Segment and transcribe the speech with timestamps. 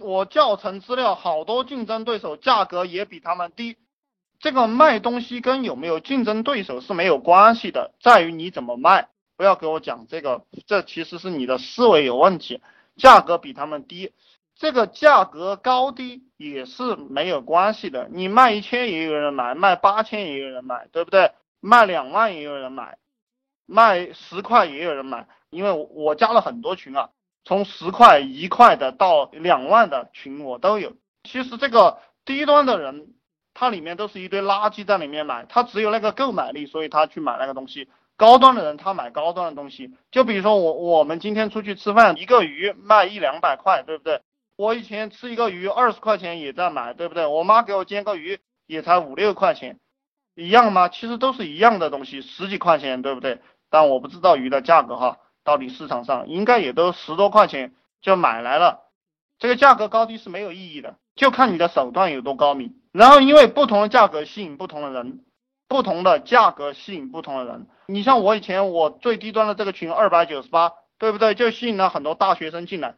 [0.00, 3.76] 我教程资料好多竞争对手价格也比他们低。
[4.38, 9.08] 这个卖东西跟有没有竞争对手是没有关系的，在于你怎么卖。
[9.36, 12.60] 不要给我讲这个，这其实是你的思维有问题。
[12.96, 14.12] 价格比他们低，
[14.54, 18.08] 这个价格高低也是没有关系的。
[18.10, 21.32] 你卖一千也有人买，卖八千也有人买，对不对？
[21.60, 22.98] 卖两万也有人买，
[23.64, 25.26] 卖十块也有人买。
[25.48, 27.10] 因为我加了很多群啊，
[27.44, 30.92] 从十块、一块的到两万的群我都有。
[31.24, 33.14] 其实这个低端的人，
[33.54, 37.88] 他里面都是一堆垃圾在里面买，他只有那个购买力，所以他去买那个东西。
[38.16, 44.20] 高端的人他买高端的东西，就比如说我我们今天出去吃饭，一个鱼卖一两百块，对不对？
[44.56, 47.26] 我以前吃一个鱼二十块钱也在买，对不对？
[47.26, 49.80] 我妈给我煎个鱼也才五六块钱，
[50.34, 50.90] 一样吗？
[50.90, 53.40] 其实都是一样的东西，十几块钱，对不对？
[53.70, 58.84] 但我不知道鱼的价格哈，到底市场上应该也都十多块钱就买来了，
[59.38, 62.74] 这个价格高低是没有意义的，就看你的手段有多高明。
[62.92, 65.24] 然后因为不同的价格吸引不同的人。
[65.68, 71.36] 不同的价格吸引不同的人，你像我以前我最低端的这个群二百九十八，对不对？
[71.36, 72.96] 就吸引了很多大学生进来。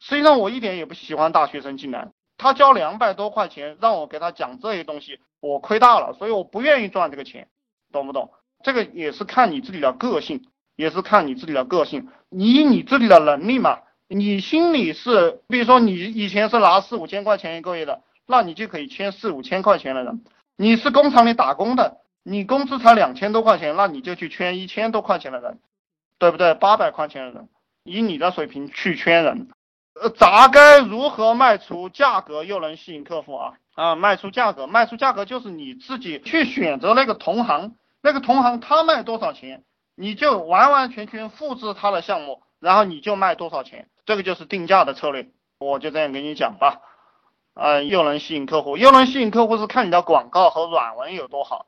[0.00, 7.48] 实际上我一点也不喜欢大学生进来，他交两百多块钱让我给他讲这些东西，我亏大了，所以我不愿意赚这个钱，
[7.92, 8.32] 懂不懂？
[8.64, 10.49] 这个也是看你自己的个性，
[10.80, 20.24] 也是看你自己的个性，以你自己的能力嘛，你心里是，比如说你以前是拿四五千块钱一个月的，那你就可以签四五千块钱的人。
[20.56, 25.58] 你是工厂里打工的，你工资才两千多块钱，那你就去圈一千多块钱的人，
[26.18, 26.54] 对不对？
[26.54, 27.48] 八百块钱的人，
[27.84, 29.48] 以你的水平去圈人，
[30.00, 33.52] 呃，咋该如何卖出价格又能吸引客户啊？
[33.74, 39.62] 啊，卖出价格，卖出价格就是你自己去选择那个同行，那个同行他卖多少钱，
[39.94, 45.28] 你就完完全全复制他的项目，然后你就卖多少钱，这个就是定价的策略。
[45.58, 46.80] 我就这样跟你讲吧。
[47.54, 51.66] 呃，又能吸引客户，又能吸引客户是看你的广告和软文有多好，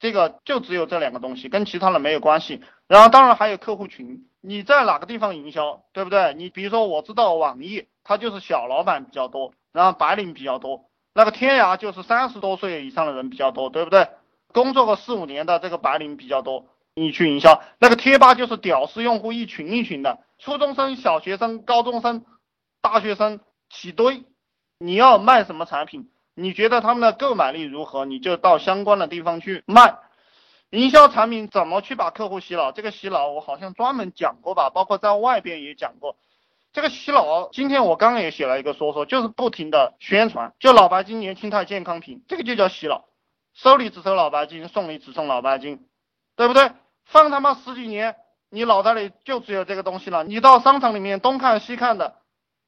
[0.00, 2.62] 这个就只有这两个东西，跟其他的没有关系。
[2.88, 6.34] 然后当然还有客户群，你在哪个地方营销，对不对？
[6.34, 14.08] 你比如说我知道网易，它就是小老板比较多，然后白领比较多，那个天涯就是三十多岁以上的人比较多，对不对？
[14.52, 16.64] 工作个四五年的这个白领比较多，
[16.98, 22.24] 你去营销，那个贴吧就是屌丝用户一群一群的，初中生、小学生、高中生、
[22.80, 24.24] 大学生起堆。
[24.78, 26.08] 你要卖什么产品？
[26.34, 28.04] 你觉得他们的购买力如何？
[28.04, 29.96] 你就到相关的地方去卖。
[30.70, 32.72] 营销产品怎么去把客户洗脑？
[32.72, 36.16] 这个洗脑我好像专门讲过吧，包括在外边也讲过。
[36.72, 43.06] 这个洗脑，今天我刚刚也写了一个说说，就是不停的宣传，就脑白金年轻态健康品，这个就叫洗脑。
[43.54, 45.88] 收礼只收脑白金，送礼只送脑白金，
[46.36, 46.70] 对不对？
[47.08, 48.16] 放他妈十几年，
[48.50, 50.24] 你脑袋里就只有这个东西了。
[50.24, 52.16] 你到商场里面东看西看的，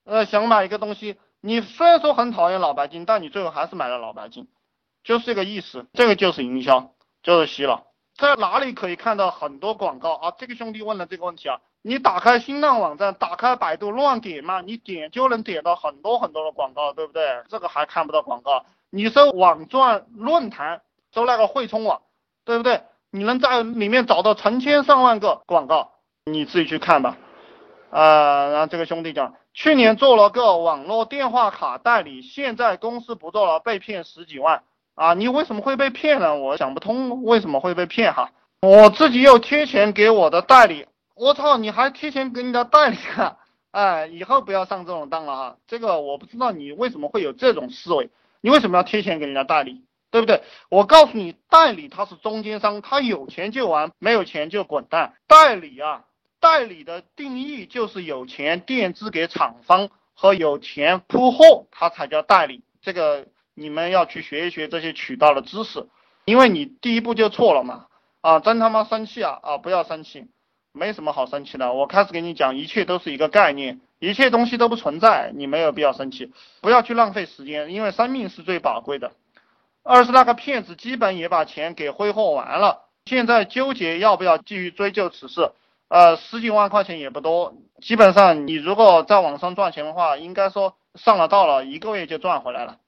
[0.04, 1.16] 呃，想买一个东西。
[1.42, 4.48] 你虽然说很讨厌脑白金，但你最后还是买了脑白金，
[5.04, 5.86] 就是这个意思。
[5.92, 6.92] 这个就是营销，
[7.22, 7.86] 就是洗脑。
[8.16, 10.34] 在哪里可以看到很多广告啊？
[10.38, 17.42] 这个兄弟问了这个问题啊，你打开新浪网站，打开百度乱点嘛，你点就能点到很多很多的广告，对不对？
[17.48, 18.64] 这个还看不到广告。
[18.90, 22.02] 你搜网赚论坛，搜那个汇充网，
[22.44, 22.82] 对不对？
[23.10, 25.92] 你能在里面找到成千上万个广告，
[26.24, 27.16] 你自己去看吧。
[27.90, 29.34] 啊，然后这个兄弟讲。
[29.52, 34.62] 去年做了个网络电话卡代理，现在公司不做了，被骗十几万
[34.94, 35.12] 啊！
[35.14, 36.36] 你为什么会被骗呢？
[36.36, 38.30] 我想不通为什么会被骗哈。
[38.62, 43.38] 我自己又贴钱给我的代理，我操，你还贴钱给你的代理啊？
[43.72, 45.56] 哎，以后不要上这种当了哈。
[45.66, 48.08] 这个我不知道你为什么会有这种思维，
[48.40, 50.42] 你为什么要贴钱给人家代理，对不对？
[50.68, 55.14] 我告诉你，代理他是中间商，他有钱就玩，没有钱就滚蛋。
[55.26, 56.04] 代理啊。
[56.40, 62.64] 代理的定义就是有钱垫资给厂方和有钱铺货，他才叫代理。
[62.80, 65.86] 这个你们要去学一学这些渠道的知识，
[66.24, 67.86] 因为你第一步就错了嘛。
[68.22, 69.38] 啊，真他妈生气啊！
[69.42, 70.28] 啊，不要生气，
[70.72, 71.74] 没什么好生气的。
[71.74, 76.32] 我开始给你讲，一切都是一个概念，一切东西都不存在，你没有必要生气，
[76.62, 79.12] 不要去浪费时间，因为生命是最宝贵的。
[79.90, 85.50] 二是那个骗子基本也把钱给挥霍完了，现在纠结要不要继续追究此事。
[85.88, 92.78] 呃，十几万块钱也不多，基本上你如果在网上赚钱的话，应该说上了道了，一个月就赚回来了。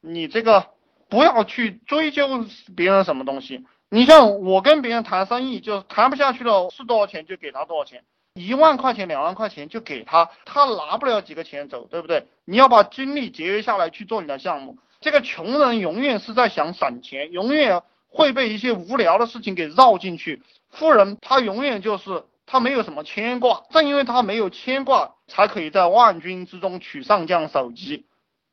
[0.00, 0.66] 你这个
[1.08, 2.28] 不要去追究
[2.76, 8.04] 别人什么东西，你像我跟别人谈生意，就谈不下去了，是多少钱就给他多少钱，
[8.34, 12.28] 一万块钱、两万块钱就给他，他拿不了几个钱走，对不对？
[12.44, 14.78] 你要把精力节约下来去做你的项目。
[15.00, 20.42] 这个穷人永远是在想省钱，永远会被一些无聊的事情给绕进去。
[20.70, 28.06] 富人他永远就是他没有什么牵挂，正因为他没有牵挂，才可以在万军之中取上将首级。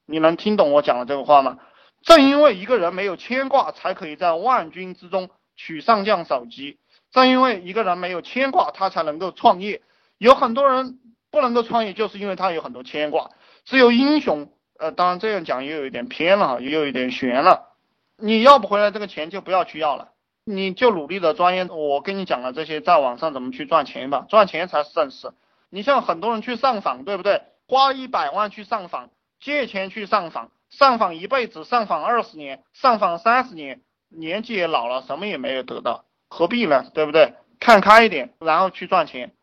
[0.06, 1.58] 你能听懂我讲的这个话吗？
[2.04, 6.78] 正因为一个人没有牵挂，才可以在万军之中取上将首级。
[7.12, 9.82] 正因为一个人没有牵挂，他才能够创业。
[10.20, 11.00] 有很多人
[11.32, 13.32] 不能够创业，就是因为他有很多牵挂。
[13.64, 17.76] 只有英雄，呃，当然这样讲也有一点偏了，也有一点悬了。
[18.18, 20.10] 你要不回来这个钱，就不要去要了。
[20.44, 25.34] 你就努力的钻研，我跟你讲了这些，在网上怎么去赚钱吧，赚钱才是正事。
[25.70, 27.42] 你像很多人去上访，对不对？
[27.68, 36.86] 花一百万去上访，借钱去上访，上访一辈子，上访二十年，上访三十年，年纪也老了，什么也没有得到，何必呢？
[36.94, 37.34] 对不对？
[37.60, 39.34] 看开一点，然后去赚钱。